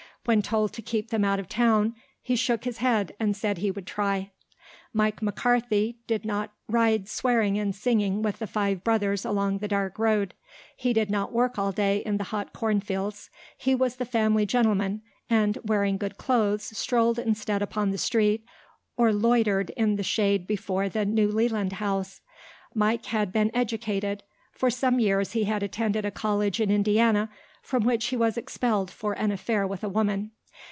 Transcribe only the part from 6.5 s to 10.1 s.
ride swearing and singing with the five brothers along the dark